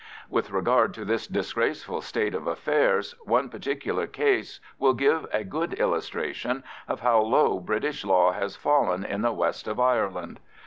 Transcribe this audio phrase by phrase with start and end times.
[0.31, 5.73] With regard to this disgraceful state of affairs one particular case will give a good
[5.75, 10.39] illustration of how low British law has fallen in the west of Ireland.